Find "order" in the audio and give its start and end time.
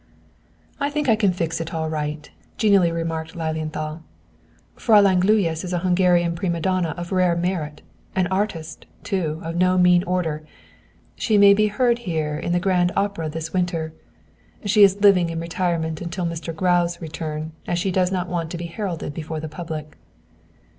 10.05-10.41